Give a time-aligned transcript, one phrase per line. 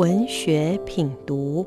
[0.00, 1.62] 文学品读。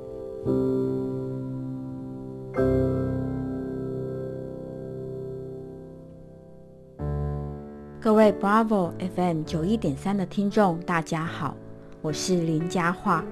[8.01, 11.55] 各位 Bravo FM 九一点三的听众，大家好，
[12.01, 13.23] 我是林佳桦。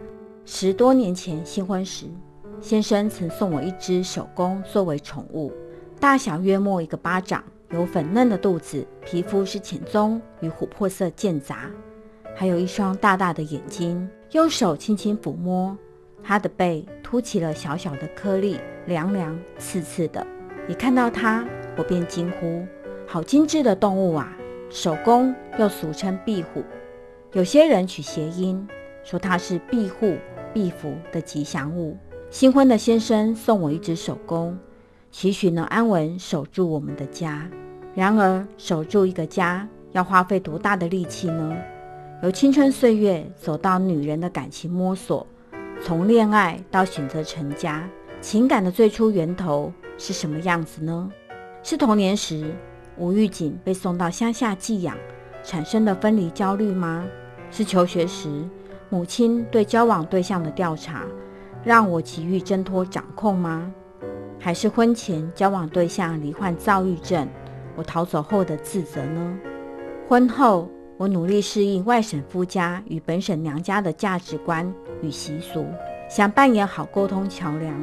[0.46, 2.06] 十多年前新婚时，
[2.62, 5.52] 先生曾送我一只手工作为宠物，
[6.00, 11.72] 大小约莫一个巴掌，有粉嫩的肚子，皮肤是浅棕与琥珀色间杂，
[12.36, 14.10] 还有一双大大的眼睛。
[14.32, 15.78] 用手轻轻抚摸
[16.24, 20.26] 它的背，凸起了小小的颗粒，凉凉刺刺的。
[20.70, 22.66] 一看到它，我便惊呼
[23.06, 24.32] ：“好精致的动物啊！”
[24.72, 26.64] 手工又俗称壁虎，
[27.34, 28.66] 有些人取谐音，
[29.04, 30.16] 说它是庇护、
[30.54, 31.98] 庇福的吉祥物。
[32.30, 34.58] 新婚的先生送我一只手工，
[35.12, 37.50] 期许能安稳守住我们的家。
[37.94, 41.58] 然而，守住一个家要花费多大的力气呢？
[42.22, 45.26] 由青春岁月走到女人的感情摸索，
[45.82, 47.90] 从恋爱到选择成家，
[48.22, 51.10] 情感的最初源头是什么样子呢？
[51.64, 52.54] 是童年时。
[52.98, 54.96] 吴玉锦被送到乡下寄养，
[55.44, 57.08] 产生的分离焦虑吗？
[57.50, 58.30] 是求学时
[58.90, 61.06] 母亲对交往对象的调查，
[61.64, 63.74] 让我急于挣脱掌控吗？
[64.38, 67.28] 还是婚前交往对象罹患躁郁症，
[67.76, 69.40] 我逃走后的自责呢？
[70.08, 70.70] 婚后
[71.02, 74.72] 我努力适应外省夫家与本省娘家的价值观
[75.02, 75.66] 与习俗，
[76.08, 77.76] 想扮演好沟通桥梁。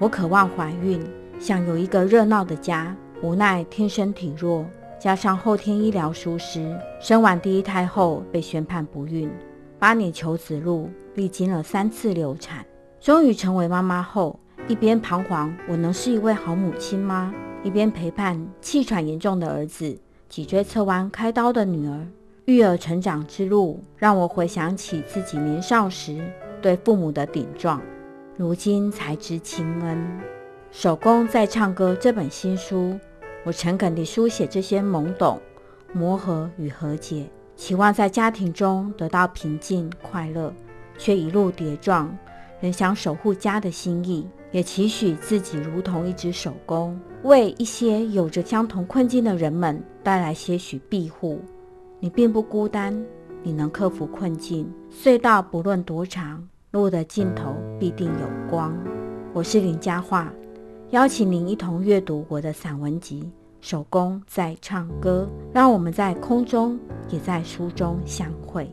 [0.00, 1.00] 我渴望怀孕，
[1.38, 2.92] 想有一个热闹的家。
[3.22, 4.66] 无奈天生体弱，
[4.98, 9.30] 加上后天医疗疏失，生完第一胎后被宣判不孕。
[9.78, 12.66] 八年求子路，历经了三次流产，
[12.98, 14.36] 终于成为妈妈后，
[14.66, 17.32] 一边彷徨我能是一位好母亲吗？
[17.62, 19.96] 一边陪伴气喘严重的儿子，
[20.28, 22.04] 脊椎侧弯开刀的女儿。
[22.46, 26.22] 育儿成长之路，让我回想起自己年少时
[26.60, 27.80] 对父母的顶撞，
[28.36, 30.20] 如今才知亲恩。
[30.70, 32.98] 手工在唱歌这本新书。
[33.44, 35.40] 我诚恳地书写这些懵懂、
[35.92, 40.52] 磨合与和解，期望在家庭中得到平静快乐，
[40.98, 42.14] 却一路跌撞，
[42.60, 51.40] 仍想守护家的心意，也期许自己如同一只手工，为一些有着相同困境的人们带来些许庇护。
[52.00, 52.94] 你并不孤单，
[53.42, 54.70] 你能克服困境。
[54.90, 58.76] 隧道不论多长，路的尽头必定有光。
[59.32, 60.32] 我是林佳桦。
[60.90, 63.22] 邀请您一同阅读我的散文集
[63.60, 66.78] 《手工在唱歌》，让我们在空中
[67.08, 68.70] 也在书中相会。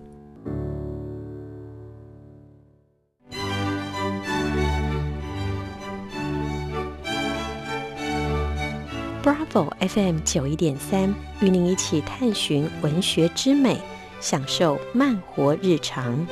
[9.23, 13.77] Bravo FM 九一点三，与您一起探寻文学之美，
[14.19, 16.25] 享受慢活日常。